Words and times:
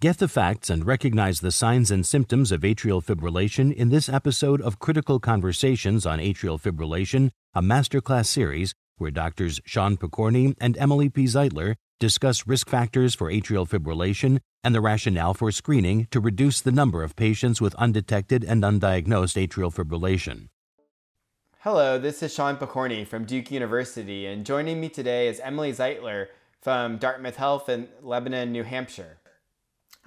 Get 0.00 0.18
the 0.18 0.28
facts 0.28 0.70
and 0.70 0.86
recognize 0.86 1.40
the 1.40 1.50
signs 1.50 1.90
and 1.90 2.06
symptoms 2.06 2.52
of 2.52 2.60
atrial 2.60 3.04
fibrillation 3.04 3.74
in 3.74 3.88
this 3.88 4.08
episode 4.08 4.60
of 4.60 4.78
Critical 4.78 5.18
Conversations 5.18 6.06
on 6.06 6.20
Atrial 6.20 6.56
Fibrillation, 6.56 7.30
a 7.52 7.60
masterclass 7.60 8.26
series 8.26 8.72
where 8.98 9.10
doctors 9.10 9.60
Sean 9.64 9.96
Pokorney 9.96 10.54
and 10.60 10.78
Emily 10.78 11.08
P. 11.08 11.24
Zeitler 11.24 11.74
discuss 11.98 12.46
risk 12.46 12.68
factors 12.68 13.16
for 13.16 13.28
atrial 13.28 13.68
fibrillation 13.68 14.38
and 14.62 14.72
the 14.72 14.80
rationale 14.80 15.34
for 15.34 15.50
screening 15.50 16.06
to 16.12 16.20
reduce 16.20 16.60
the 16.60 16.70
number 16.70 17.02
of 17.02 17.16
patients 17.16 17.60
with 17.60 17.74
undetected 17.74 18.44
and 18.44 18.62
undiagnosed 18.62 19.34
atrial 19.34 19.74
fibrillation. 19.74 20.46
Hello, 21.62 21.98
this 21.98 22.22
is 22.22 22.32
Sean 22.32 22.56
Pokorney 22.56 23.04
from 23.04 23.24
Duke 23.24 23.50
University, 23.50 24.26
and 24.26 24.46
joining 24.46 24.80
me 24.80 24.90
today 24.90 25.26
is 25.26 25.40
Emily 25.40 25.72
Zeitler 25.72 26.28
from 26.60 26.98
Dartmouth 26.98 27.34
Health 27.34 27.68
in 27.68 27.88
Lebanon, 28.00 28.52
New 28.52 28.62
Hampshire. 28.62 29.16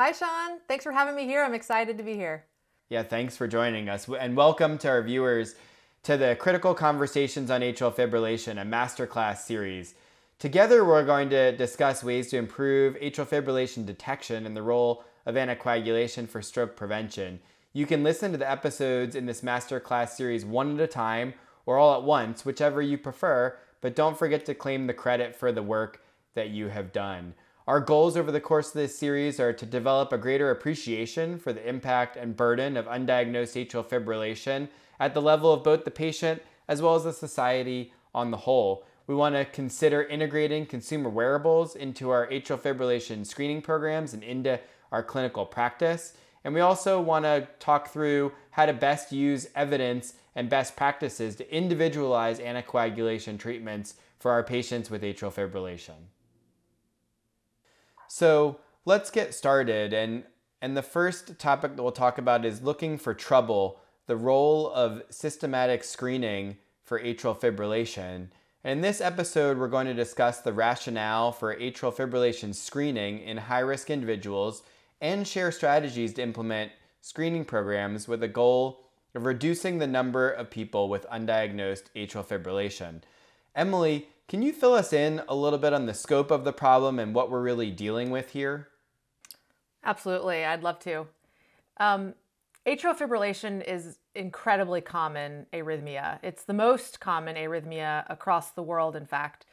Hi, 0.04 0.14
Sean. 0.14 0.58
Thanks 0.68 0.84
for 0.84 0.92
having 0.92 1.16
me 1.16 1.26
here. 1.26 1.44
I'm 1.44 1.54
excited 1.54 1.96
to 2.00 2.04
be 2.04 2.16
here. 2.16 2.46
Yeah, 2.90 3.04
thanks 3.04 3.38
for 3.38 3.48
joining 3.48 3.88
us. 3.88 4.10
And 4.10 4.36
welcome 4.36 4.80
to 4.80 4.88
our 4.88 5.04
viewers 5.04 5.54
to 6.02 6.18
the 6.18 6.36
Critical 6.40 6.74
Conversations 6.74 7.52
on 7.52 7.62
Atrial 7.62 7.94
Fibrillation, 7.94 8.60
a 8.60 8.66
masterclass 8.66 9.42
series. 9.44 9.94
Together, 10.40 10.84
we're 10.84 11.06
going 11.06 11.30
to 11.30 11.56
discuss 11.56 12.04
ways 12.04 12.32
to 12.32 12.38
improve 12.38 12.96
atrial 12.96 13.28
fibrillation 13.28 13.86
detection 13.86 14.48
and 14.48 14.58
the 14.58 14.64
role 14.64 15.04
of 15.28 15.36
anticoagulation 15.36 16.28
for 16.28 16.42
stroke 16.42 16.76
prevention. 16.76 17.40
You 17.72 17.86
can 17.86 18.02
listen 18.02 18.32
to 18.32 18.40
the 18.40 18.50
episodes 18.50 19.16
in 19.16 19.28
this 19.28 19.42
masterclass 19.42 20.10
series 20.10 20.44
one 20.44 20.80
at 20.80 20.84
a 20.84 20.88
time 20.88 21.36
or 21.68 21.78
all 21.78 21.96
at 21.96 22.02
once, 22.02 22.44
whichever 22.44 22.82
you 22.82 22.98
prefer, 22.98 23.56
but 23.82 23.96
don't 23.96 24.18
forget 24.18 24.48
to 24.48 24.56
claim 24.56 24.88
the 24.88 24.96
credit 24.96 25.36
for 25.36 25.52
the 25.52 25.62
work 25.62 26.02
that 26.34 26.50
you 26.50 26.70
have 26.70 26.92
done. 26.92 27.36
Our 27.68 27.80
goals 27.80 28.18
over 28.18 28.32
the 28.32 28.42
course 28.42 28.70
of 28.70 28.74
this 28.74 28.98
series 28.98 29.40
are 29.40 29.54
to 29.54 29.66
develop 29.68 30.12
a 30.12 30.18
greater 30.18 30.50
appreciation 30.50 31.38
for 31.38 31.54
the 31.54 31.68
impact 31.68 32.18
and 32.18 32.36
burden 32.36 32.76
of 32.76 32.88
undiagnosed 32.88 33.56
atrial 33.56 33.86
fibrillation 33.86 34.68
at 35.00 35.14
the 35.14 35.22
level 35.22 35.54
of 35.54 35.64
both 35.64 35.86
the 35.86 35.92
patient 35.92 36.42
as 36.68 36.82
well 36.82 36.96
as 36.96 37.04
the 37.04 37.14
society 37.14 37.94
on 38.16 38.32
the 38.32 38.38
whole. 38.38 38.84
We 39.06 39.14
want 39.14 39.36
to 39.36 39.46
consider 39.46 40.02
integrating 40.02 40.66
consumer 40.66 41.10
wearables 41.10 41.76
into 41.76 42.10
our 42.10 42.28
atrial 42.28 42.60
fibrillation 42.60 43.26
screening 43.28 43.62
programs 43.62 44.16
and 44.16 44.24
into 44.24 44.60
our 44.92 45.04
clinical 45.04 45.46
practice. 45.46 46.14
And 46.44 46.56
we 46.56 46.62
also 46.62 47.00
want 47.00 47.26
to 47.26 47.48
talk 47.60 47.90
through 47.90 48.32
how 48.50 48.66
to 48.66 48.74
best 48.74 49.12
use 49.12 49.48
evidence 49.54 50.16
and 50.36 50.50
best 50.50 50.76
practices 50.76 51.36
to 51.36 51.56
individualize 51.56 52.40
anticoagulation 52.40 53.38
treatments 53.38 53.96
for 54.18 54.32
our 54.32 54.44
patients 54.44 54.90
with 54.90 55.04
atrial 55.04 55.32
fibrillation. 55.32 56.08
So 58.14 58.58
let's 58.84 59.10
get 59.10 59.34
started. 59.34 59.94
And, 59.94 60.26
and 60.62 60.76
the 60.76 60.82
first 60.82 61.40
topic 61.40 61.78
that 61.78 61.82
we'll 61.82 61.94
talk 61.94 62.18
about 62.18 62.44
is 62.44 62.62
looking 62.62 62.98
for 62.98 63.14
trouble, 63.14 63.80
the 64.06 64.18
role 64.18 64.70
of 64.70 65.02
systematic 65.10 65.86
screening 65.86 66.58
for 66.84 67.00
atrial 67.00 67.40
fibrillation. 67.40 68.28
In 68.66 68.82
this 68.82 69.00
episode, 69.00 69.58
we're 69.58 69.70
going 69.70 69.88
to 69.88 69.94
discuss 69.94 70.42
the 70.42 70.52
rationale 70.52 71.32
for 71.32 71.56
atrial 71.56 71.96
fibrillation 71.96 72.54
screening 72.54 73.20
in 73.20 73.38
high 73.38 73.60
risk 73.60 73.90
individuals 73.90 74.64
and 75.00 75.26
share 75.26 75.50
strategies 75.50 76.14
to 76.16 76.22
implement 76.22 76.74
screening 77.00 77.46
programs 77.46 78.10
with 78.10 78.22
a 78.24 78.28
goal 78.28 78.84
of 79.16 79.26
reducing 79.26 79.78
the 79.78 79.88
number 79.88 80.30
of 80.30 80.52
people 80.52 80.90
with 80.90 81.08
undiagnosed 81.08 81.86
atrial 81.96 82.26
fibrillation. 82.26 83.04
Emily, 83.56 84.10
can 84.32 84.42
you 84.42 84.54
fill 84.54 84.74
us 84.74 84.94
in 84.94 85.22
a 85.28 85.36
little 85.36 85.60
bit 85.60 85.74
on 85.74 85.88
the 85.88 85.94
scope 85.94 86.32
of 86.32 86.46
the 86.46 86.54
problem 86.54 87.00
and 87.00 87.14
what 87.14 87.30
we're 87.30 87.42
really 87.42 87.70
dealing 87.70 88.12
with 88.12 88.30
here? 88.30 88.70
Absolutely, 89.84 90.46
I'd 90.46 90.64
love 90.64 90.80
to. 90.80 91.08
Um, 91.76 92.14
atrial 92.66 92.98
fibrillation 92.98 93.62
is 93.62 93.98
incredibly 94.16 94.80
common 94.80 95.48
arrhythmia. 95.52 96.20
It's 96.24 96.46
the 96.46 96.54
most 96.54 97.02
common 97.02 97.36
arrhythmia 97.36 98.06
across 98.10 98.52
the 98.52 98.64
world, 98.64 98.96
in 98.96 99.06
fact. 99.06 99.48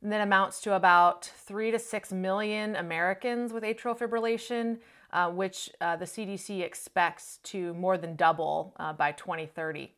And 0.00 0.12
that 0.12 0.20
amounts 0.20 0.60
to 0.60 0.74
about 0.76 1.24
three 1.24 1.72
to 1.72 1.78
six 1.80 2.12
million 2.12 2.76
Americans 2.76 3.52
with 3.52 3.64
atrial 3.64 3.98
fibrillation, 3.98 4.78
uh, 5.12 5.28
which 5.32 5.70
uh, 5.80 5.96
the 5.96 6.04
CDC 6.04 6.62
expects 6.62 7.40
to 7.42 7.74
more 7.74 7.98
than 7.98 8.14
double 8.14 8.76
uh, 8.78 8.92
by 8.92 9.10
2030. 9.10 9.92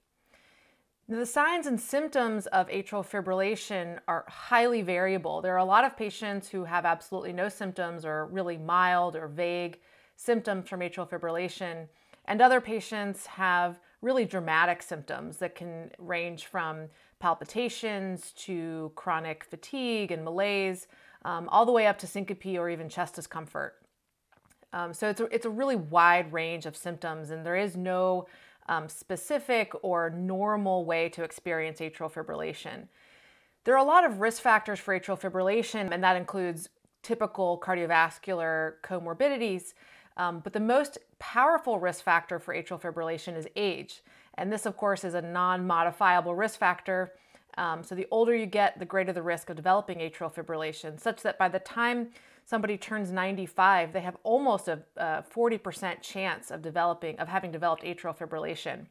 The 1.12 1.26
signs 1.26 1.66
and 1.66 1.78
symptoms 1.78 2.46
of 2.46 2.68
atrial 2.68 3.06
fibrillation 3.06 3.98
are 4.08 4.24
highly 4.28 4.80
variable. 4.80 5.42
There 5.42 5.52
are 5.52 5.58
a 5.58 5.64
lot 5.64 5.84
of 5.84 5.94
patients 5.94 6.48
who 6.48 6.64
have 6.64 6.86
absolutely 6.86 7.34
no 7.34 7.50
symptoms 7.50 8.06
or 8.06 8.24
really 8.28 8.56
mild 8.56 9.14
or 9.14 9.28
vague 9.28 9.78
symptoms 10.16 10.70
from 10.70 10.80
atrial 10.80 11.06
fibrillation, 11.06 11.86
and 12.24 12.40
other 12.40 12.62
patients 12.62 13.26
have 13.26 13.78
really 14.00 14.24
dramatic 14.24 14.82
symptoms 14.82 15.36
that 15.36 15.54
can 15.54 15.90
range 15.98 16.46
from 16.46 16.88
palpitations 17.18 18.32
to 18.32 18.90
chronic 18.94 19.44
fatigue 19.44 20.12
and 20.12 20.24
malaise, 20.24 20.88
um, 21.26 21.46
all 21.50 21.66
the 21.66 21.72
way 21.72 21.86
up 21.86 21.98
to 21.98 22.06
syncope 22.06 22.58
or 22.58 22.70
even 22.70 22.88
chest 22.88 23.14
discomfort. 23.14 23.74
Um, 24.72 24.94
so 24.94 25.10
it's 25.10 25.20
a, 25.20 25.24
it's 25.26 25.44
a 25.44 25.50
really 25.50 25.76
wide 25.76 26.32
range 26.32 26.64
of 26.64 26.74
symptoms, 26.74 27.30
and 27.30 27.44
there 27.44 27.56
is 27.56 27.76
no 27.76 28.26
um, 28.68 28.88
specific 28.88 29.72
or 29.82 30.10
normal 30.10 30.84
way 30.84 31.08
to 31.10 31.22
experience 31.22 31.80
atrial 31.80 32.12
fibrillation. 32.12 32.88
There 33.64 33.74
are 33.74 33.84
a 33.84 33.88
lot 33.88 34.04
of 34.04 34.20
risk 34.20 34.42
factors 34.42 34.80
for 34.80 34.98
atrial 34.98 35.20
fibrillation, 35.20 35.92
and 35.92 36.02
that 36.02 36.16
includes 36.16 36.68
typical 37.02 37.60
cardiovascular 37.62 38.74
comorbidities. 38.82 39.74
Um, 40.16 40.40
but 40.40 40.52
the 40.52 40.60
most 40.60 40.98
powerful 41.18 41.78
risk 41.78 42.04
factor 42.04 42.38
for 42.38 42.54
atrial 42.54 42.80
fibrillation 42.80 43.36
is 43.36 43.46
age. 43.56 44.02
And 44.34 44.52
this, 44.52 44.66
of 44.66 44.76
course, 44.76 45.04
is 45.04 45.14
a 45.14 45.22
non 45.22 45.66
modifiable 45.66 46.34
risk 46.34 46.58
factor. 46.58 47.12
Um, 47.58 47.82
so 47.82 47.94
the 47.94 48.06
older 48.10 48.34
you 48.34 48.46
get, 48.46 48.78
the 48.78 48.84
greater 48.84 49.12
the 49.12 49.22
risk 49.22 49.50
of 49.50 49.56
developing 49.56 49.98
atrial 49.98 50.32
fibrillation, 50.32 50.98
such 50.98 51.22
that 51.22 51.38
by 51.38 51.48
the 51.48 51.58
time 51.58 52.10
somebody 52.52 52.76
turns 52.76 53.10
95, 53.10 53.94
they 53.94 54.02
have 54.02 54.18
almost 54.24 54.68
a, 54.68 54.78
a 54.98 55.24
40% 55.34 56.02
chance 56.02 56.50
of 56.50 56.60
developing, 56.60 57.18
of 57.18 57.26
having 57.26 57.50
developed 57.50 57.82
atrial 57.82 58.14
fibrillation. 58.14 58.84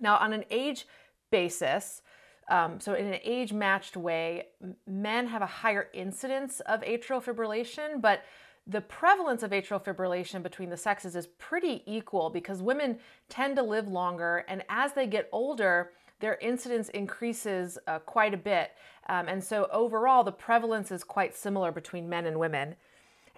Now, 0.00 0.18
on 0.18 0.34
an 0.34 0.44
age 0.50 0.86
basis, 1.30 2.02
um, 2.50 2.78
so 2.78 2.92
in 2.92 3.06
an 3.06 3.20
age 3.24 3.54
matched 3.54 3.96
way, 3.96 4.48
men 4.86 5.28
have 5.28 5.40
a 5.40 5.46
higher 5.46 5.88
incidence 5.94 6.60
of 6.60 6.82
atrial 6.82 7.24
fibrillation, 7.24 8.02
but 8.02 8.22
the 8.66 8.82
prevalence 8.82 9.42
of 9.42 9.52
atrial 9.52 9.82
fibrillation 9.82 10.42
between 10.42 10.68
the 10.68 10.76
sexes 10.76 11.16
is 11.16 11.26
pretty 11.38 11.82
equal 11.86 12.28
because 12.28 12.60
women 12.60 12.98
tend 13.30 13.56
to 13.56 13.62
live 13.62 13.88
longer, 13.88 14.44
and 14.46 14.62
as 14.68 14.92
they 14.92 15.06
get 15.06 15.26
older, 15.32 15.92
their 16.20 16.34
incidence 16.42 16.90
increases 16.90 17.78
uh, 17.86 17.98
quite 18.00 18.34
a 18.34 18.36
bit. 18.36 18.72
Um, 19.08 19.26
and 19.26 19.42
so 19.42 19.68
overall, 19.72 20.22
the 20.22 20.32
prevalence 20.32 20.90
is 20.92 21.02
quite 21.02 21.34
similar 21.34 21.72
between 21.72 22.06
men 22.06 22.26
and 22.26 22.38
women. 22.38 22.76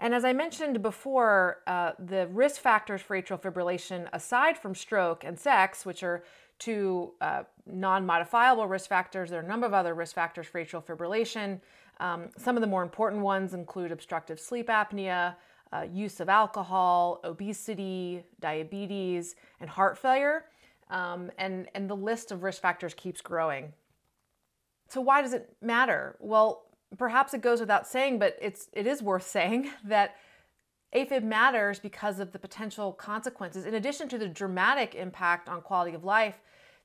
And 0.03 0.17
as 0.17 0.25
I 0.25 0.33
mentioned 0.33 0.83
before, 0.83 1.59
uh, 1.69 1.93
the 1.97 2.27
risk 2.27 2.61
factors 2.61 3.01
for 3.01 3.17
atrial 3.17 3.41
fibrillation, 3.41 4.09
aside 4.13 4.59
from 4.59 4.75
stroke 4.75 5.23
and 5.23 5.39
sex, 5.39 5.87
which 5.87 6.03
are 6.03 6.25
two 6.59 7.13
uh, 7.21 7.45
non 7.67 8.05
modifiable 8.05 8.67
risk 8.67 8.89
factors, 8.89 9.31
there 9.31 9.39
are 9.39 9.45
a 9.45 9.49
number 9.49 9.65
of 9.65 9.73
other 9.73 9.95
risk 9.95 10.17
factors 10.17 10.49
for 10.49 10.61
atrial 10.61 10.85
fibrillation. 10.85 11.61
Um, 12.01 12.31
some 12.37 12.57
of 12.57 12.63
the 12.63 12.67
more 12.67 12.83
important 12.83 13.23
ones 13.23 13.55
include 13.55 13.93
obstructive 13.93 14.41
sleep 14.41 14.67
apnea, 14.67 15.37
uh, 15.73 15.87
use 15.89 16.19
of 16.19 16.29
alcohol, 16.29 17.21
obesity, 17.23 18.25
diabetes, 18.41 19.37
and 19.61 19.71
heart 19.71 19.97
failure. 19.97 20.47
Um, 20.91 21.31
and, 21.39 21.69
and 21.77 21.89
the 21.89 21.95
list 21.95 22.33
of 22.33 22.43
risk 22.43 22.61
factors 22.61 22.93
keeps 22.93 23.21
growing. 23.21 23.73
So, 24.89 25.01
why 25.01 25.23
does 25.23 25.33
it 25.33 25.55
matter? 25.63 26.17
Well, 26.19 26.65
perhaps 26.99 27.35
it 27.35 27.41
goes 27.41 27.61
without 27.61 27.87
saying, 27.87 28.19
but 28.19 28.37
it's 28.41 28.69
it 28.73 28.87
is 28.87 29.03
worth 29.03 29.27
saying 29.27 29.71
that 29.85 30.17
AFib 30.95 31.23
matters 31.23 31.79
because 31.79 32.21
of 32.21 32.33
the 32.33 32.39
potential 32.39 32.93
consequences. 32.93 33.65
In 33.65 33.75
addition 33.75 34.09
to 34.11 34.19
the 34.19 34.29
dramatic 34.29 34.95
impact 34.95 35.49
on 35.49 35.63
quality 35.63 35.95
of 35.95 36.05
life, 36.05 36.41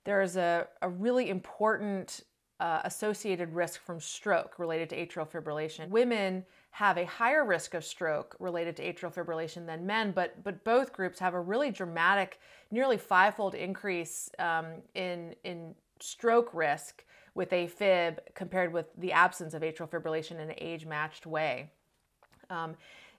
there 0.06 0.22
is 0.22 0.38
a, 0.38 0.68
a 0.82 0.88
really 0.88 1.30
important 1.30 2.22
uh, 2.60 2.82
associated 2.86 3.54
risk 3.54 3.82
from 3.82 4.00
stroke 4.00 4.58
related 4.58 4.90
to 4.90 4.96
atrial 4.96 5.30
fibrillation. 5.30 5.90
Women 5.90 6.46
have 6.72 6.98
a 6.98 7.06
higher 7.06 7.46
risk 7.46 7.74
of 7.74 7.84
stroke 7.84 8.36
related 8.40 8.76
to 8.78 8.84
atrial 8.84 9.14
fibrillation 9.14 9.66
than 9.66 9.86
men, 9.86 10.12
but 10.12 10.44
but 10.44 10.64
both 10.64 10.94
groups 10.94 11.20
have 11.20 11.34
a 11.34 11.40
really 11.40 11.72
dramatic, 11.72 12.40
nearly 12.72 12.98
fivefold 12.98 13.56
increase 13.56 14.30
um, 14.40 14.66
in 14.96 15.36
in 15.44 15.76
stroke 16.00 16.54
risk 16.54 17.04
with 17.38 17.52
AFib 17.52 18.18
compared 18.36 18.74
with 18.74 18.88
the 18.98 19.14
absence 19.14 19.54
of 19.54 19.62
atrial 19.62 19.90
fibrillation 19.90 20.32
in 20.32 20.50
an 20.50 20.56
age-matched 20.58 21.26
way. 21.26 21.72
Um, 22.50 22.76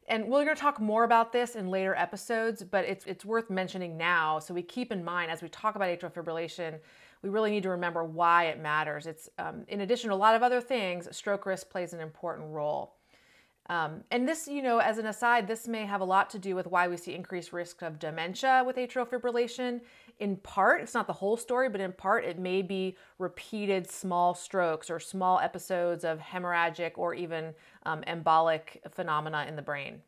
and 0.08 0.26
we're 0.26 0.44
going 0.44 0.56
to 0.56 0.60
talk 0.60 0.80
more 0.80 1.04
about 1.04 1.32
this 1.32 1.54
in 1.54 1.68
later 1.68 1.94
episodes, 1.94 2.62
but 2.62 2.84
it's 2.84 3.04
it's 3.06 3.24
worth 3.24 3.48
mentioning 3.48 3.96
now 3.96 4.38
so 4.38 4.52
we 4.52 4.62
keep 4.62 4.92
in 4.92 5.04
mind 5.04 5.30
as 5.30 5.42
we 5.42 5.48
talk 5.48 5.76
about 5.76 5.88
atrial 5.88 6.12
fibrillation 6.12 6.78
we 7.22 7.28
really 7.28 7.50
need 7.50 7.62
to 7.64 7.70
remember 7.70 8.04
why 8.04 8.44
it 8.44 8.60
matters. 8.60 9.06
It's 9.06 9.28
um, 9.38 9.64
in 9.68 9.80
addition 9.80 10.10
to 10.10 10.14
a 10.14 10.16
lot 10.16 10.34
of 10.34 10.42
other 10.42 10.60
things, 10.60 11.14
stroke 11.16 11.46
risk 11.46 11.68
plays 11.68 11.92
an 11.92 12.00
important 12.00 12.52
role. 12.52 12.94
Um, 13.70 14.02
and 14.10 14.26
this, 14.26 14.48
you 14.48 14.62
know, 14.62 14.78
as 14.78 14.96
an 14.98 15.06
aside, 15.06 15.46
this 15.46 15.68
may 15.68 15.84
have 15.84 16.00
a 16.00 16.04
lot 16.04 16.30
to 16.30 16.38
do 16.38 16.54
with 16.54 16.66
why 16.66 16.88
we 16.88 16.96
see 16.96 17.14
increased 17.14 17.52
risk 17.52 17.82
of 17.82 17.98
dementia 17.98 18.62
with 18.64 18.76
atrial 18.76 19.06
fibrillation. 19.06 19.80
In 20.18 20.36
part, 20.36 20.80
it's 20.80 20.94
not 20.94 21.06
the 21.06 21.12
whole 21.12 21.36
story, 21.36 21.68
but 21.68 21.80
in 21.80 21.92
part, 21.92 22.24
it 22.24 22.38
may 22.38 22.60
be 22.62 22.96
repeated 23.18 23.88
small 23.90 24.34
strokes 24.34 24.90
or 24.90 24.98
small 24.98 25.38
episodes 25.38 26.04
of 26.04 26.18
hemorrhagic 26.18 26.92
or 26.96 27.14
even 27.14 27.54
um, 27.84 28.02
embolic 28.02 28.78
phenomena 28.90 29.46
in 29.48 29.54
the 29.54 29.62
brain. 29.62 30.02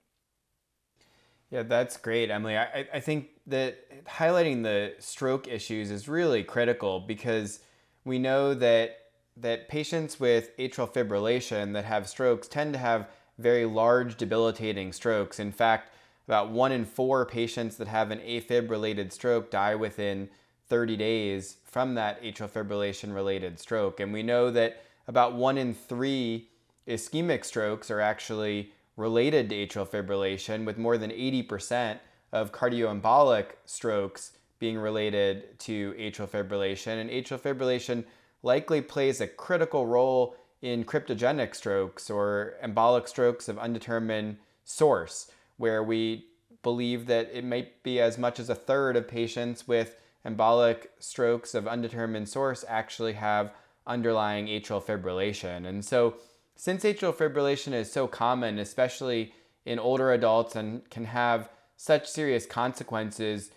Yeah, 1.50 1.64
that's 1.64 1.96
great, 1.96 2.30
Emily. 2.30 2.56
I, 2.56 2.86
I 2.92 3.00
think 3.00 3.28
that 3.48 4.06
highlighting 4.06 4.62
the 4.62 4.94
stroke 5.00 5.48
issues 5.48 5.90
is 5.90 6.08
really 6.08 6.44
critical 6.44 7.00
because 7.00 7.60
we 8.04 8.18
know 8.18 8.54
that 8.54 8.96
that 9.36 9.68
patients 9.68 10.20
with 10.20 10.56
atrial 10.58 10.92
fibrillation 10.92 11.72
that 11.72 11.84
have 11.84 12.08
strokes 12.08 12.46
tend 12.46 12.72
to 12.74 12.78
have 12.78 13.08
very 13.38 13.64
large 13.64 14.16
debilitating 14.16 14.92
strokes. 14.92 15.40
In 15.40 15.50
fact, 15.50 15.94
about 16.30 16.48
one 16.52 16.70
in 16.70 16.84
four 16.84 17.26
patients 17.26 17.76
that 17.76 17.88
have 17.88 18.12
an 18.12 18.20
AFib 18.20 18.70
related 18.70 19.12
stroke 19.12 19.50
die 19.50 19.74
within 19.74 20.28
30 20.68 20.96
days 20.96 21.56
from 21.64 21.96
that 21.96 22.22
atrial 22.22 22.48
fibrillation 22.48 23.12
related 23.12 23.58
stroke. 23.58 23.98
And 23.98 24.12
we 24.12 24.22
know 24.22 24.48
that 24.52 24.84
about 25.08 25.34
one 25.34 25.58
in 25.58 25.74
three 25.74 26.46
ischemic 26.86 27.44
strokes 27.44 27.90
are 27.90 28.00
actually 28.00 28.70
related 28.96 29.48
to 29.50 29.66
atrial 29.66 29.88
fibrillation, 29.88 30.64
with 30.64 30.78
more 30.78 30.96
than 30.96 31.10
80% 31.10 31.98
of 32.30 32.52
cardioembolic 32.52 33.46
strokes 33.64 34.30
being 34.60 34.78
related 34.78 35.58
to 35.58 35.94
atrial 35.94 36.28
fibrillation. 36.28 37.00
And 37.00 37.10
atrial 37.10 37.40
fibrillation 37.40 38.04
likely 38.44 38.80
plays 38.80 39.20
a 39.20 39.26
critical 39.26 39.84
role 39.84 40.36
in 40.62 40.84
cryptogenic 40.84 41.56
strokes 41.56 42.08
or 42.08 42.54
embolic 42.64 43.08
strokes 43.08 43.48
of 43.48 43.58
undetermined 43.58 44.36
source, 44.62 45.32
where 45.60 45.82
we 45.82 46.24
believe 46.62 47.06
that 47.06 47.30
it 47.34 47.44
might 47.44 47.82
be 47.82 48.00
as 48.00 48.16
much 48.16 48.40
as 48.40 48.48
a 48.48 48.54
third 48.54 48.96
of 48.96 49.06
patients 49.06 49.68
with 49.68 49.94
embolic 50.26 50.86
strokes 50.98 51.54
of 51.54 51.68
undetermined 51.68 52.28
source 52.28 52.64
actually 52.66 53.12
have 53.12 53.52
underlying 53.86 54.46
atrial 54.46 54.82
fibrillation. 54.82 55.66
And 55.66 55.84
so, 55.84 56.16
since 56.56 56.82
atrial 56.82 57.14
fibrillation 57.14 57.72
is 57.74 57.92
so 57.92 58.06
common, 58.06 58.58
especially 58.58 59.34
in 59.66 59.78
older 59.78 60.12
adults, 60.12 60.56
and 60.56 60.88
can 60.88 61.04
have 61.04 61.50
such 61.76 62.08
serious 62.08 62.46
consequences, 62.46 63.50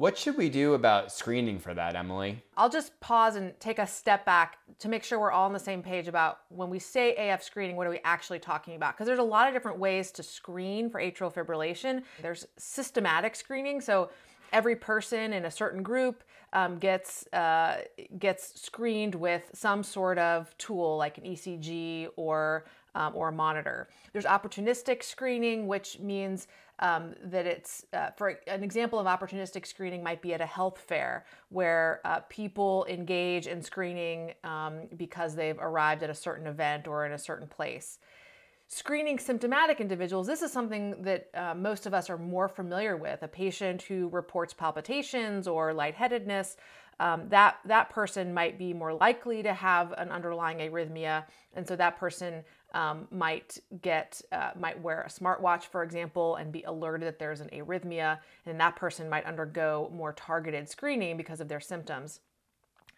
what 0.00 0.16
should 0.16 0.38
we 0.38 0.48
do 0.48 0.72
about 0.72 1.12
screening 1.12 1.58
for 1.58 1.74
that, 1.74 1.94
Emily? 1.94 2.42
I'll 2.56 2.70
just 2.70 2.98
pause 3.00 3.36
and 3.36 3.52
take 3.60 3.78
a 3.78 3.86
step 3.86 4.24
back 4.24 4.56
to 4.78 4.88
make 4.88 5.04
sure 5.04 5.20
we're 5.20 5.30
all 5.30 5.44
on 5.44 5.52
the 5.52 5.58
same 5.58 5.82
page 5.82 6.08
about 6.08 6.38
when 6.48 6.70
we 6.70 6.78
say 6.78 7.14
AF 7.16 7.42
screening, 7.42 7.76
what 7.76 7.86
are 7.86 7.90
we 7.90 8.00
actually 8.02 8.38
talking 8.38 8.76
about? 8.76 8.94
Because 8.94 9.06
there's 9.06 9.18
a 9.18 9.22
lot 9.22 9.46
of 9.46 9.52
different 9.52 9.78
ways 9.78 10.10
to 10.12 10.22
screen 10.22 10.88
for 10.88 11.02
atrial 11.02 11.30
fibrillation. 11.30 12.02
There's 12.22 12.46
systematic 12.56 13.36
screening, 13.36 13.82
so 13.82 14.08
every 14.54 14.74
person 14.74 15.34
in 15.34 15.44
a 15.44 15.50
certain 15.50 15.82
group 15.82 16.24
um, 16.54 16.78
gets 16.78 17.26
uh, 17.34 17.82
gets 18.18 18.58
screened 18.58 19.14
with 19.14 19.50
some 19.52 19.82
sort 19.82 20.16
of 20.16 20.56
tool 20.56 20.96
like 20.96 21.18
an 21.18 21.24
ECG 21.24 22.08
or 22.16 22.64
um, 22.94 23.12
or 23.14 23.28
a 23.28 23.32
monitor. 23.32 23.88
There's 24.12 24.24
opportunistic 24.24 25.02
screening, 25.02 25.66
which 25.66 25.98
means 26.00 26.48
um, 26.80 27.14
that 27.24 27.46
it's, 27.46 27.84
uh, 27.92 28.10
for 28.16 28.40
an 28.46 28.64
example 28.64 28.98
of 28.98 29.06
opportunistic 29.06 29.66
screening, 29.66 30.02
might 30.02 30.22
be 30.22 30.34
at 30.34 30.40
a 30.40 30.46
health 30.46 30.78
fair 30.78 31.24
where 31.50 32.00
uh, 32.04 32.20
people 32.28 32.86
engage 32.88 33.46
in 33.46 33.62
screening 33.62 34.32
um, 34.44 34.80
because 34.96 35.34
they've 35.34 35.58
arrived 35.60 36.02
at 36.02 36.10
a 36.10 36.14
certain 36.14 36.46
event 36.46 36.88
or 36.88 37.06
in 37.06 37.12
a 37.12 37.18
certain 37.18 37.46
place. 37.46 37.98
Screening 38.72 39.18
symptomatic 39.18 39.80
individuals, 39.80 40.26
this 40.26 40.42
is 40.42 40.52
something 40.52 41.02
that 41.02 41.28
uh, 41.34 41.54
most 41.54 41.86
of 41.86 41.92
us 41.92 42.08
are 42.08 42.16
more 42.16 42.48
familiar 42.48 42.96
with. 42.96 43.22
A 43.22 43.28
patient 43.28 43.82
who 43.82 44.08
reports 44.10 44.54
palpitations 44.54 45.48
or 45.48 45.74
lightheadedness, 45.74 46.56
um, 47.00 47.28
that, 47.30 47.56
that 47.64 47.90
person 47.90 48.32
might 48.32 48.58
be 48.58 48.72
more 48.72 48.94
likely 48.94 49.42
to 49.42 49.52
have 49.52 49.92
an 49.98 50.10
underlying 50.10 50.58
arrhythmia. 50.58 51.24
And 51.54 51.66
so 51.66 51.74
that 51.76 51.98
person 51.98 52.44
um, 52.74 53.08
might 53.10 53.58
get 53.82 54.20
uh, 54.32 54.50
might 54.58 54.80
wear 54.80 55.02
a 55.02 55.08
smartwatch, 55.08 55.64
for 55.64 55.82
example, 55.82 56.36
and 56.36 56.52
be 56.52 56.62
alerted 56.62 57.06
that 57.06 57.18
there's 57.18 57.40
an 57.40 57.48
arrhythmia, 57.52 58.18
and 58.46 58.60
that 58.60 58.76
person 58.76 59.08
might 59.08 59.24
undergo 59.24 59.90
more 59.94 60.12
targeted 60.12 60.68
screening 60.68 61.16
because 61.16 61.40
of 61.40 61.48
their 61.48 61.60
symptoms. 61.60 62.20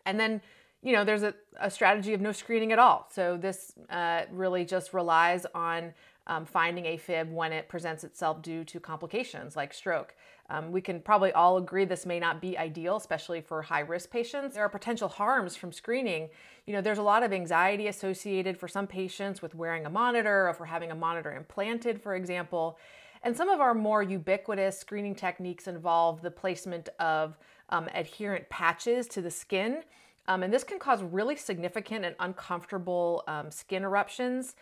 And 0.05 0.19
then, 0.19 0.41
you 0.83 0.93
know, 0.93 1.05
there's 1.05 1.23
a, 1.23 1.35
a 1.61 1.71
strategy 1.71 2.13
of 2.13 2.21
no 2.21 2.33
screening 2.33 2.73
at 2.73 2.79
all. 2.79 3.09
So 3.13 3.37
this 3.37 3.73
uh, 3.91 4.23
really 4.31 4.65
just 4.65 4.93
relies 4.93 5.47
on 5.55 5.95
um, 6.27 6.45
finding 6.45 6.85
AFib 6.85 7.31
when 7.31 7.53
it 7.53 7.69
presents 7.69 8.05
itself 8.05 8.43
due 8.43 8.65
to 8.65 8.81
complications 8.81 9.57
like 9.57 9.75
stroke. 9.75 10.15
Um, 10.51 10.71
we 10.71 10.81
can 10.81 11.01
probably 11.01 11.33
all 11.33 11.57
agree 11.57 11.85
this 11.85 12.05
may 12.05 12.21
not 12.21 12.41
be 12.41 12.59
ideal, 12.59 12.97
especially 12.97 13.41
for 13.41 13.63
high 13.63 13.81
risk 13.81 14.11
patients. 14.11 14.55
There 14.55 14.65
are 14.65 14.69
potential 14.69 15.09
harms 15.09 15.57
from 15.57 15.73
screening. 15.73 16.29
You 16.67 16.75
know, 16.75 16.81
there's 16.81 16.99
a 16.99 17.03
lot 17.03 17.23
of 17.23 17.33
anxiety 17.33 17.89
associated 17.89 18.59
for 18.59 18.69
some 18.69 18.87
patients 18.87 19.41
with 19.41 19.55
wearing 19.55 19.87
a 19.87 19.91
monitor 19.91 20.49
or 20.49 20.55
for 20.55 20.67
having 20.67 20.91
a 20.91 20.95
monitor 20.95 21.33
implanted, 21.33 22.03
for 22.03 22.15
example. 22.15 22.79
And 23.23 23.37
some 23.37 23.49
of 23.49 23.61
our 23.61 23.73
more 23.73 24.03
ubiquitous 24.03 24.79
screening 24.79 25.15
techniques 25.15 25.69
involve 25.69 26.23
the 26.23 26.31
placement 26.31 26.89
of 26.99 27.39
um, 27.71 27.89
adherent 27.95 28.49
patches 28.49 29.07
to 29.09 29.23
the 29.23 29.31
skin. 29.31 29.83
Um, 30.29 30.43
and 30.43 30.53
this 30.53 30.65
can 30.65 30.79
cause 30.79 31.03
really 31.03 31.37
significant 31.37 32.05
and 32.05 32.15
uncomfortable 32.21 33.25
um, 33.27 33.51
skin 33.51 33.83
eruptions. 33.85 34.55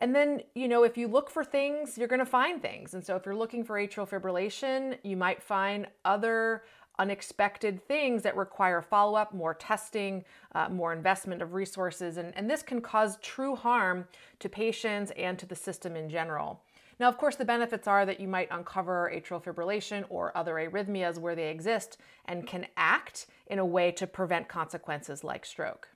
And 0.00 0.14
then, 0.14 0.42
you 0.54 0.68
know, 0.68 0.84
if 0.84 0.96
you 0.96 1.08
look 1.08 1.28
for 1.28 1.44
things, 1.44 1.98
you're 1.98 2.08
going 2.08 2.18
to 2.20 2.26
find 2.26 2.62
things. 2.62 2.94
And 2.94 3.04
so 3.04 3.16
if 3.16 3.26
you're 3.26 3.34
looking 3.34 3.64
for 3.64 3.76
atrial 3.76 4.08
fibrillation, 4.08 4.96
you 5.02 5.16
might 5.16 5.42
find 5.42 5.86
other 6.04 6.62
unexpected 7.00 7.86
things 7.86 8.22
that 8.22 8.36
require 8.36 8.82
follow 8.82 9.16
up, 9.16 9.32
more 9.32 9.54
testing, 9.54 10.24
uh, 10.54 10.68
more 10.68 10.92
investment 10.92 11.42
of 11.42 11.54
resources. 11.54 12.16
And, 12.16 12.32
and 12.36 12.50
this 12.50 12.62
can 12.62 12.80
cause 12.80 13.18
true 13.22 13.54
harm 13.54 14.06
to 14.40 14.48
patients 14.48 15.12
and 15.16 15.38
to 15.38 15.46
the 15.46 15.54
system 15.54 15.96
in 15.96 16.08
general. 16.08 16.60
Now, 17.00 17.08
of 17.08 17.16
course, 17.16 17.36
the 17.36 17.44
benefits 17.44 17.86
are 17.86 18.04
that 18.06 18.18
you 18.18 18.26
might 18.26 18.48
uncover 18.50 19.12
atrial 19.14 19.42
fibrillation 19.42 20.04
or 20.08 20.36
other 20.36 20.54
arrhythmias 20.54 21.18
where 21.18 21.36
they 21.36 21.48
exist 21.48 21.98
and 22.24 22.46
can 22.46 22.66
act 22.76 23.26
in 23.46 23.60
a 23.60 23.66
way 23.66 23.92
to 23.92 24.06
prevent 24.06 24.48
consequences 24.48 25.22
like 25.22 25.46
stroke. 25.46 25.88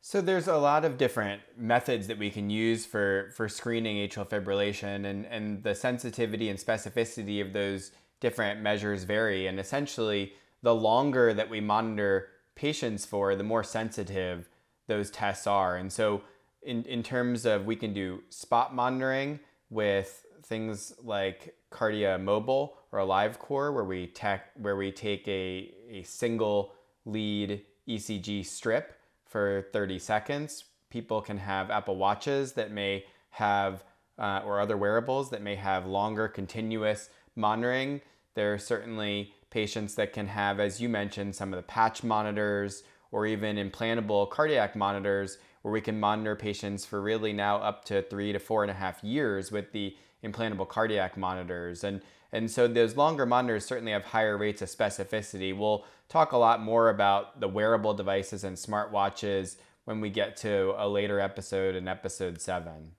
So 0.00 0.20
there's 0.20 0.48
a 0.48 0.56
lot 0.56 0.84
of 0.84 0.96
different 0.96 1.42
methods 1.56 2.06
that 2.06 2.18
we 2.18 2.30
can 2.30 2.50
use 2.50 2.86
for, 2.86 3.30
for 3.34 3.48
screening 3.48 3.96
atrial 3.96 4.28
fibrillation 4.28 5.04
and, 5.04 5.26
and 5.26 5.62
the 5.62 5.74
sensitivity 5.74 6.48
and 6.48 6.58
specificity 6.58 7.42
of 7.42 7.52
those 7.52 7.90
different 8.20 8.60
measures 8.60 9.04
vary. 9.04 9.46
And 9.48 9.58
essentially, 9.58 10.32
the 10.62 10.74
longer 10.74 11.34
that 11.34 11.50
we 11.50 11.60
monitor 11.60 12.28
patients 12.54 13.04
for, 13.04 13.34
the 13.34 13.44
more 13.44 13.64
sensitive 13.64 14.48
those 14.86 15.10
tests 15.10 15.46
are. 15.46 15.76
And 15.76 15.92
so 15.92 16.22
in, 16.62 16.84
in 16.84 17.02
terms 17.02 17.44
of 17.44 17.66
we 17.66 17.76
can 17.76 17.92
do 17.92 18.22
spot 18.30 18.74
monitoring 18.74 19.40
with 19.70 20.24
things 20.44 20.94
like 21.02 21.54
Kardia 21.70 22.20
Mobile 22.20 22.76
or 22.90 23.00
AliveCor, 23.00 23.74
where 23.74 23.84
we 23.84 24.06
tech, 24.06 24.50
where 24.56 24.76
we 24.76 24.90
take 24.90 25.26
a, 25.28 25.72
a 25.90 26.02
single 26.04 26.72
lead 27.04 27.62
ECG 27.86 28.44
strip 28.46 28.97
for 29.28 29.66
30 29.72 29.98
seconds. 29.98 30.64
People 30.90 31.20
can 31.20 31.38
have 31.38 31.70
Apple 31.70 31.96
Watches 31.96 32.52
that 32.54 32.72
may 32.72 33.04
have, 33.30 33.84
uh, 34.18 34.40
or 34.44 34.60
other 34.60 34.76
wearables 34.76 35.30
that 35.30 35.42
may 35.42 35.54
have 35.54 35.86
longer 35.86 36.26
continuous 36.28 37.10
monitoring. 37.36 38.00
There 38.34 38.52
are 38.54 38.58
certainly 38.58 39.32
patients 39.50 39.94
that 39.94 40.12
can 40.12 40.26
have, 40.26 40.60
as 40.60 40.80
you 40.80 40.88
mentioned, 40.88 41.36
some 41.36 41.52
of 41.52 41.58
the 41.58 41.62
patch 41.62 42.02
monitors 42.02 42.82
or 43.10 43.26
even 43.26 43.56
implantable 43.56 44.28
cardiac 44.28 44.76
monitors 44.76 45.38
where 45.62 45.72
we 45.72 45.80
can 45.80 45.98
monitor 45.98 46.36
patients 46.36 46.84
for 46.84 47.00
really 47.00 47.32
now 47.32 47.56
up 47.56 47.84
to 47.84 48.02
three 48.02 48.32
to 48.32 48.38
four 48.38 48.62
and 48.62 48.70
a 48.70 48.74
half 48.74 49.02
years 49.02 49.50
with 49.50 49.72
the 49.72 49.96
implantable 50.24 50.68
cardiac 50.68 51.16
monitors. 51.16 51.84
And, 51.84 52.02
and 52.32 52.50
so 52.50 52.68
those 52.68 52.96
longer 52.96 53.24
monitors 53.24 53.64
certainly 53.64 53.92
have 53.92 54.04
higher 54.04 54.36
rates 54.36 54.60
of 54.62 54.68
specificity. 54.68 55.56
We'll 55.56 55.84
talk 56.08 56.32
a 56.32 56.36
lot 56.36 56.60
more 56.60 56.90
about 56.90 57.40
the 57.40 57.48
wearable 57.48 57.94
devices 57.94 58.44
and 58.44 58.56
smartwatches 58.56 59.56
when 59.84 60.00
we 60.00 60.10
get 60.10 60.36
to 60.38 60.74
a 60.76 60.88
later 60.88 61.18
episode 61.20 61.74
in 61.74 61.88
episode 61.88 62.40
seven. 62.40 62.92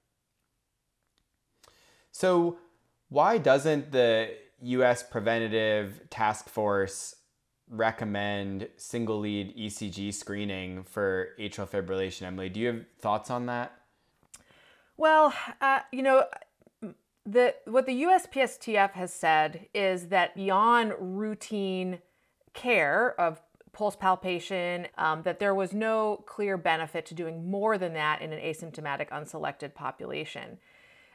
So, 2.12 2.58
why 3.10 3.38
doesn't 3.38 3.92
the 3.92 4.36
US 4.62 5.04
Preventative 5.04 6.10
Task 6.10 6.50
Force 6.50 7.16
recommend 7.70 8.68
single 8.78 9.20
lead 9.20 9.56
ECG 9.56 10.14
screening 10.14 10.84
for 10.84 11.30
atrial 11.40 11.70
fibrillation? 11.70 12.24
Emily, 12.24 12.50
do 12.50 12.60
you 12.60 12.68
have 12.68 12.86
thoughts 13.00 13.30
on 13.30 13.46
that? 13.46 13.74
Well, 14.98 15.34
uh, 15.62 15.80
you 15.92 16.02
know, 16.02 16.26
the 17.30 17.56
what 17.66 17.86
the 17.86 18.04
USPSTF 18.04 18.92
has 18.92 19.14
said 19.14 19.68
is 19.74 20.08
that 20.08 20.36
beyond 20.36 20.94
routine 21.00 22.00
care 22.54 23.20
of 23.20 23.42
pulse 23.72 23.96
palpation, 23.96 24.88
um, 24.98 25.22
that 25.24 25.40
there 25.40 25.54
was 25.54 25.74
no 25.74 26.24
clear 26.26 26.58
benefit 26.58 27.06
to 27.06 27.14
doing 27.14 27.50
more 27.50 27.78
than 27.78 27.94
that 27.94 28.22
in 28.22 28.34
an 28.34 28.40
asymptomatic 28.40 29.10
unselected 29.10 29.76
population. 29.76 30.58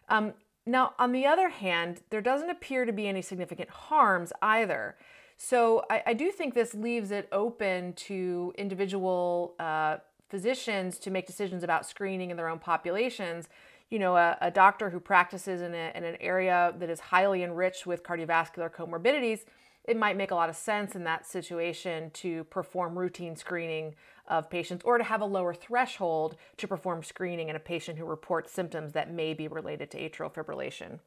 Um, 0.09 0.35
now, 0.66 0.94
on 0.99 1.12
the 1.12 1.26
other 1.26 1.49
hand, 1.49 2.02
there 2.11 2.23
doesn't 2.23 2.49
appear 2.49 2.85
to 2.85 2.92
be 2.92 3.09
any 3.09 3.21
significant 3.21 3.68
harms 3.68 4.33
either. 4.40 4.97
So 5.37 5.85
I, 5.90 6.02
I 6.06 6.14
do 6.14 6.30
think 6.30 6.54
this 6.54 6.75
leaves 6.75 7.11
it 7.11 7.28
open 7.33 7.92
to 7.94 8.54
individual 8.56 9.54
uh, 9.59 9.97
physicians 10.28 10.99
to 11.00 11.11
make 11.11 11.26
decisions 11.26 11.62
about 11.62 11.87
screening 11.87 12.30
in 12.30 12.37
their 12.37 12.49
own 12.49 12.59
populations. 12.59 13.49
You 13.91 13.99
know, 13.99 14.17
a, 14.17 14.37
a 14.41 14.50
doctor 14.50 14.91
who 14.91 14.99
practices 14.99 15.61
in, 15.62 15.75
a, 15.75 15.93
in 15.95 16.05
an 16.05 16.17
area 16.21 16.75
that 16.79 16.91
is 16.91 17.00
highly 17.00 17.43
enriched 17.43 17.87
with 17.87 18.03
cardiovascular 18.03 18.71
comorbidities, 18.71 19.41
it 19.85 19.97
might 19.97 20.17
make 20.17 20.31
a 20.31 20.35
lot 20.35 20.49
of 20.49 20.57
sense 20.57 20.95
in 20.95 21.05
that 21.05 21.26
situation 21.26 22.11
to 22.14 22.45
perform 22.45 22.99
routine 22.99 23.37
screening 23.37 23.95
of 24.26 24.49
patients 24.49 24.83
or 24.85 24.97
to 24.97 25.05
have 25.05 25.21
a 25.21 25.26
lower 25.26 25.53
threshold 25.53 26.37
to 26.57 26.67
perform 26.67 27.03
screening 27.03 27.50
in 27.50 27.57
a 27.57 27.61
patient 27.61 27.99
who 27.99 28.07
reports 28.07 28.50
symptoms 28.53 28.93
that 28.93 29.12
may 29.12 29.35
be 29.35 29.47
related 29.47 29.91
to 29.91 29.99
atrial 29.99 30.33
fibrillation. 30.33 31.00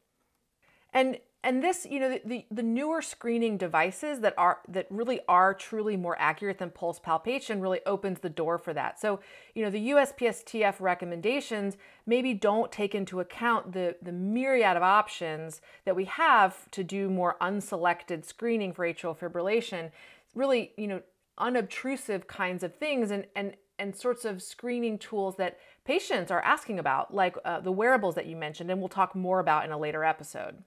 And 0.92 1.18
and 1.44 1.62
this, 1.62 1.86
you 1.88 2.00
know, 2.00 2.18
the, 2.24 2.44
the 2.50 2.64
newer 2.64 3.00
screening 3.00 3.58
devices 3.58 4.20
that 4.20 4.34
are 4.36 4.58
that 4.68 4.86
really 4.90 5.20
are 5.28 5.54
truly 5.54 5.96
more 5.96 6.16
accurate 6.18 6.58
than 6.58 6.70
pulse 6.70 6.98
palpation 6.98 7.60
really 7.60 7.80
opens 7.86 8.20
the 8.20 8.28
door 8.28 8.58
for 8.58 8.74
that. 8.74 9.00
So, 9.00 9.20
you 9.54 9.62
know, 9.62 9.70
the 9.70 9.90
USPSTF 9.90 10.80
recommendations 10.80 11.76
maybe 12.06 12.34
don't 12.34 12.72
take 12.72 12.92
into 12.92 13.20
account 13.20 13.72
the 13.72 13.96
the 14.02 14.10
myriad 14.10 14.76
of 14.76 14.82
options 14.82 15.60
that 15.84 15.94
we 15.94 16.06
have 16.06 16.68
to 16.72 16.82
do 16.82 17.08
more 17.08 17.36
unselected 17.40 18.24
screening 18.24 18.72
for 18.72 18.84
atrial 18.84 19.16
fibrillation. 19.16 19.92
Really, 20.34 20.72
you 20.76 20.88
know, 20.88 21.02
unobtrusive 21.38 22.26
kinds 22.26 22.64
of 22.64 22.74
things 22.74 23.12
and 23.12 23.26
and 23.36 23.54
and 23.78 23.94
sorts 23.94 24.24
of 24.24 24.42
screening 24.42 24.98
tools 24.98 25.36
that 25.36 25.56
patients 25.84 26.32
are 26.32 26.42
asking 26.42 26.80
about, 26.80 27.14
like 27.14 27.36
uh, 27.44 27.60
the 27.60 27.70
wearables 27.70 28.16
that 28.16 28.26
you 28.26 28.34
mentioned, 28.34 28.72
and 28.72 28.80
we'll 28.80 28.88
talk 28.88 29.14
more 29.14 29.38
about 29.38 29.64
in 29.64 29.70
a 29.70 29.78
later 29.78 30.02
episode. 30.02 30.64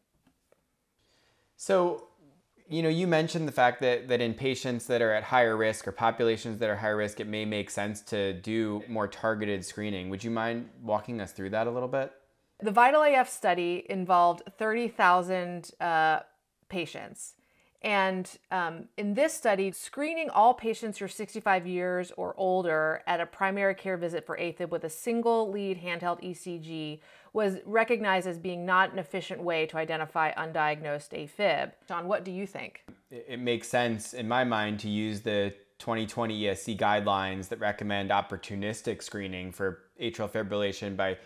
So, 1.61 2.07
you 2.67 2.81
know, 2.81 2.89
you 2.89 3.05
mentioned 3.05 3.47
the 3.47 3.51
fact 3.51 3.81
that, 3.81 4.07
that 4.07 4.19
in 4.19 4.33
patients 4.33 4.87
that 4.87 4.99
are 4.99 5.13
at 5.13 5.21
higher 5.21 5.55
risk 5.55 5.87
or 5.87 5.91
populations 5.91 6.57
that 6.57 6.71
are 6.71 6.75
higher 6.75 6.97
risk, 6.97 7.19
it 7.19 7.27
may 7.27 7.45
make 7.45 7.69
sense 7.69 8.01
to 8.01 8.33
do 8.33 8.81
more 8.87 9.07
targeted 9.07 9.63
screening. 9.63 10.09
Would 10.09 10.23
you 10.23 10.31
mind 10.31 10.69
walking 10.81 11.21
us 11.21 11.33
through 11.33 11.51
that 11.51 11.67
a 11.67 11.69
little 11.69 11.87
bit? 11.87 12.13
The 12.61 12.71
VITAL 12.71 13.03
AF 13.03 13.29
study 13.29 13.85
involved 13.91 14.41
30,000 14.57 15.69
uh, 15.79 16.21
patients. 16.67 17.35
And 17.83 18.29
um, 18.51 18.85
in 18.97 19.15
this 19.15 19.33
study, 19.33 19.71
screening 19.71 20.29
all 20.29 20.53
patients 20.53 20.99
who 20.99 21.05
are 21.05 21.07
65 21.07 21.65
years 21.65 22.11
or 22.15 22.35
older 22.37 23.01
at 23.07 23.19
a 23.19 23.25
primary 23.25 23.73
care 23.73 23.97
visit 23.97 24.25
for 24.25 24.37
AFib 24.37 24.69
with 24.69 24.83
a 24.83 24.89
single 24.89 25.49
lead 25.49 25.81
handheld 25.81 26.21
ECG 26.21 26.99
was 27.33 27.57
recognized 27.65 28.27
as 28.27 28.37
being 28.37 28.65
not 28.65 28.93
an 28.93 28.99
efficient 28.99 29.41
way 29.41 29.65
to 29.65 29.77
identify 29.77 30.31
undiagnosed 30.33 31.09
AFib. 31.09 31.71
John, 31.87 32.07
what 32.07 32.23
do 32.23 32.31
you 32.31 32.45
think? 32.45 32.85
It 33.09 33.39
makes 33.39 33.67
sense 33.67 34.13
in 34.13 34.27
my 34.27 34.43
mind 34.43 34.79
to 34.81 34.89
use 34.89 35.21
the 35.21 35.53
2020 35.79 36.43
ESC 36.43 36.77
guidelines 36.77 37.47
that 37.47 37.59
recommend 37.59 38.11
opportunistic 38.11 39.01
screening 39.01 39.51
for 39.51 39.79
atrial 39.99 40.29
fibrillation 40.29 40.95
by 40.95 41.17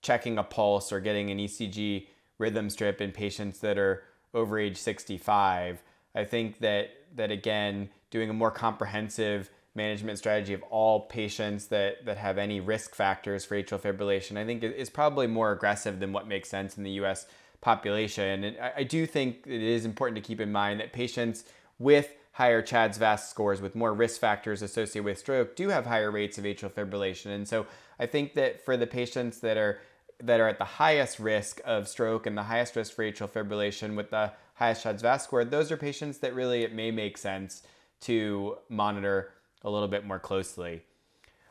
checking 0.00 0.38
a 0.38 0.44
pulse 0.44 0.92
or 0.92 1.00
getting 1.00 1.30
an 1.30 1.38
ECG 1.38 2.06
rhythm 2.38 2.70
strip 2.70 3.00
in 3.00 3.10
patients 3.10 3.58
that 3.58 3.78
are 3.78 4.04
over 4.32 4.58
age 4.58 4.76
65 4.76 5.82
I 6.14 6.24
think 6.24 6.58
that 6.60 6.90
that 7.16 7.30
again, 7.30 7.90
doing 8.10 8.30
a 8.30 8.32
more 8.32 8.50
comprehensive 8.50 9.50
management 9.74 10.18
strategy 10.18 10.52
of 10.52 10.62
all 10.64 11.00
patients 11.00 11.66
that, 11.66 12.04
that 12.04 12.16
have 12.16 12.38
any 12.38 12.60
risk 12.60 12.94
factors 12.94 13.44
for 13.44 13.60
atrial 13.60 13.80
fibrillation, 13.80 14.36
I 14.36 14.44
think 14.44 14.62
is 14.62 14.90
probably 14.90 15.26
more 15.26 15.52
aggressive 15.52 15.98
than 16.00 16.12
what 16.12 16.28
makes 16.28 16.48
sense 16.48 16.76
in 16.76 16.84
the 16.84 16.92
US 16.92 17.26
population. 17.60 18.44
And 18.44 18.56
I, 18.60 18.72
I 18.78 18.82
do 18.84 19.06
think 19.06 19.46
it 19.46 19.62
is 19.62 19.84
important 19.84 20.16
to 20.16 20.26
keep 20.26 20.40
in 20.40 20.52
mind 20.52 20.80
that 20.80 20.92
patients 20.92 21.44
with 21.78 22.14
higher 22.32 22.62
CHADS 22.62 22.98
VASc 22.98 23.28
scores 23.28 23.60
with 23.60 23.74
more 23.74 23.94
risk 23.94 24.20
factors 24.20 24.62
associated 24.62 25.04
with 25.04 25.18
stroke 25.18 25.56
do 25.56 25.68
have 25.68 25.86
higher 25.86 26.10
rates 26.10 26.38
of 26.38 26.44
atrial 26.44 26.70
fibrillation. 26.70 27.26
And 27.26 27.46
so 27.46 27.66
I 27.98 28.06
think 28.06 28.34
that 28.34 28.64
for 28.64 28.76
the 28.76 28.86
patients 28.86 29.40
that 29.40 29.56
are 29.56 29.80
that 30.22 30.40
are 30.40 30.48
at 30.48 30.58
the 30.58 30.64
highest 30.64 31.18
risk 31.18 31.60
of 31.64 31.88
stroke 31.88 32.26
and 32.26 32.38
the 32.38 32.44
highest 32.44 32.76
risk 32.76 32.92
for 32.92 33.04
atrial 33.04 33.28
fibrillation 33.28 33.96
with 33.96 34.10
the 34.10 34.32
highest 34.54 34.84
VASc 34.84 35.22
score, 35.22 35.44
those 35.44 35.70
are 35.70 35.76
patients 35.76 36.18
that 36.18 36.34
really 36.34 36.62
it 36.62 36.72
may 36.72 36.90
make 36.90 37.18
sense 37.18 37.62
to 38.00 38.58
monitor 38.68 39.32
a 39.62 39.70
little 39.70 39.88
bit 39.88 40.06
more 40.06 40.18
closely. 40.18 40.82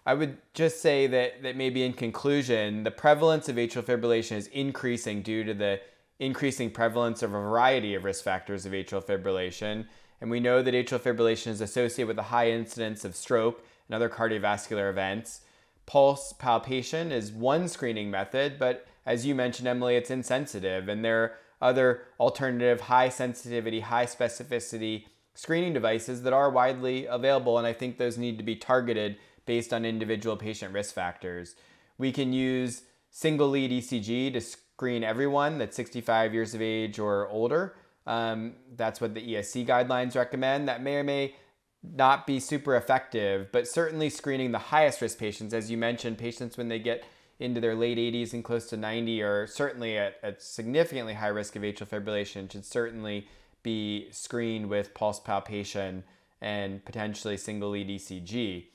I 0.06 0.14
would 0.14 0.38
just 0.54 0.82
say 0.82 1.08
that, 1.08 1.44
that 1.44 1.56
maybe 1.56 1.84
in 1.84 1.94
conclusion, 1.94 2.84
the 2.84 2.92
prevalence 2.92 3.48
of 3.48 3.56
atrial 3.56 3.84
fibrillation 3.84 4.36
is 4.36 4.48
increasing 4.48 5.22
due 5.22 5.44
to 5.46 5.54
the 5.54 5.80
increasing 6.20 6.70
prevalence 6.70 7.24
of 7.24 7.32
a 7.32 7.40
variety 7.40 7.96
of 7.96 8.04
risk 8.04 8.24
factors 8.24 8.66
of 8.66 8.74
atrial 8.74 9.04
fibrillation. 9.04 9.86
And 10.22 10.30
we 10.30 10.40
know 10.40 10.62
that 10.62 10.74
atrial 10.74 11.00
fibrillation 11.00 11.48
is 11.48 11.62
associated 11.62 12.08
with 12.08 12.20
a 12.20 12.24
high 12.24 12.52
incidence 12.52 13.06
of 13.06 13.16
stroke 13.16 13.66
and 13.88 13.96
other 13.96 14.10
cardiovascular 14.10 14.90
events. 14.90 15.42
Pulse 15.86 16.34
palpation 16.34 17.12
is 17.12 17.32
one 17.32 17.68
screening 17.68 18.12
method, 18.12 18.58
but 18.60 18.88
as 19.06 19.26
you 19.26 19.36
mentioned, 19.36 19.68
Emily, 19.68 19.96
it's 19.96 20.12
insensitive, 20.12 20.88
and 20.88 21.04
there 21.04 21.38
other 21.64 22.02
alternative 22.20 22.82
high 22.82 23.10
sensitivity, 23.10 23.80
high 23.80 24.06
specificity 24.06 25.06
screening 25.34 25.74
devices 25.74 26.22
that 26.24 26.34
are 26.34 26.50
widely 26.50 27.06
available, 27.06 27.58
and 27.58 27.66
I 27.66 27.74
think 27.74 27.98
those 27.98 28.18
need 28.18 28.38
to 28.38 28.44
be 28.44 28.56
targeted 28.56 29.18
based 29.46 29.74
on 29.74 29.86
individual 29.86 30.38
patient 30.38 30.74
risk 30.74 30.94
factors. 30.94 31.56
We 31.98 32.12
can 32.12 32.34
use 32.34 32.84
single 33.10 33.50
lead 33.50 33.72
ECG 33.72 34.34
to 34.34 34.42
screen 34.42 35.04
everyone 35.04 35.58
that's 35.58 35.76
65 35.76 36.34
years 36.34 36.54
of 36.54 36.62
age 36.62 37.00
or 37.00 37.28
older. 37.30 37.76
Um, 38.06 38.54
that's 38.76 39.00
what 39.00 39.14
the 39.14 39.22
ESC 39.22 39.66
guidelines 39.66 40.16
recommend. 40.16 40.68
That 40.68 40.84
may 40.84 40.96
or 40.96 41.04
may 41.04 41.36
not 41.84 42.26
be 42.26 42.40
super 42.40 42.76
effective, 42.76 43.50
but 43.52 43.68
certainly 43.68 44.10
screening 44.10 44.52
the 44.52 44.60
highest 44.60 45.02
risk 45.02 45.18
patients, 45.18 45.54
as 45.54 45.70
you 45.70 45.78
mentioned, 45.78 46.18
patients 46.18 46.58
when 46.58 46.70
they 46.70 46.80
get 46.80 47.04
into 47.40 47.60
their 47.60 47.76
late 47.76 47.98
80s 47.98 48.34
and 48.34 48.44
close 48.44 48.68
to 48.68 48.78
90 48.78 49.22
are 49.22 49.48
certainly 49.48 49.98
at, 49.98 50.16
at 50.24 50.42
significantly 50.42 51.16
high 51.16 51.28
risk 51.28 51.56
of 51.56 51.64
atrial 51.64 51.88
fibrillation 51.88 52.52
should 52.52 52.66
certainly 52.66 53.28
be 53.64 54.08
screened 54.12 54.70
with 54.70 54.94
pulse 54.94 55.20
palpation 55.20 56.04
and 56.42 56.84
potentially 56.86 57.38
single 57.38 57.70
lead 57.70 57.88
ECG. 57.88 58.66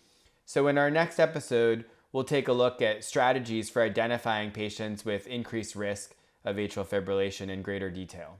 So, 0.44 0.66
in 0.68 0.78
our 0.78 0.90
next 0.90 1.18
episode, 1.18 1.84
we'll 2.12 2.24
take 2.24 2.48
a 2.48 2.52
look 2.52 2.80
at 2.80 3.04
strategies 3.04 3.68
for 3.68 3.82
identifying 3.82 4.50
patients 4.50 5.04
with 5.04 5.26
increased 5.26 5.76
risk 5.76 6.14
of 6.44 6.56
atrial 6.56 6.86
fibrillation 6.86 7.50
in 7.50 7.62
greater 7.62 7.90
detail. 7.90 8.38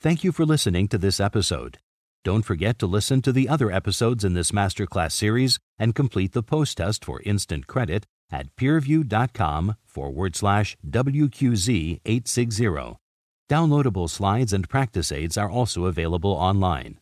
Thank 0.00 0.22
you 0.22 0.32
for 0.32 0.44
listening 0.44 0.86
to 0.88 0.98
this 0.98 1.18
episode. 1.18 1.78
Don't 2.22 2.44
forget 2.44 2.78
to 2.78 2.86
listen 2.86 3.20
to 3.22 3.32
the 3.32 3.48
other 3.48 3.70
episodes 3.70 4.24
in 4.24 4.34
this 4.34 4.50
masterclass 4.52 5.12
series 5.12 5.58
and 5.78 5.94
complete 5.94 6.32
the 6.32 6.42
post 6.42 6.78
test 6.78 7.04
for 7.04 7.20
instant 7.22 7.66
credit 7.66 8.06
at 8.30 8.54
peerview.com 8.56 9.76
forward 9.84 10.36
slash 10.36 10.76
WQZ860. 10.88 12.96
Downloadable 13.50 14.08
slides 14.08 14.52
and 14.52 14.68
practice 14.68 15.12
aids 15.12 15.36
are 15.36 15.50
also 15.50 15.84
available 15.84 16.32
online. 16.32 16.98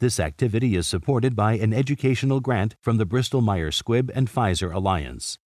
This 0.00 0.18
activity 0.18 0.74
is 0.74 0.86
supported 0.86 1.36
by 1.36 1.54
an 1.54 1.72
educational 1.72 2.40
grant 2.40 2.74
from 2.82 2.98
the 2.98 3.06
Bristol 3.06 3.40
Myers 3.40 3.80
Squibb 3.80 4.10
and 4.14 4.28
Pfizer 4.28 4.74
Alliance. 4.74 5.38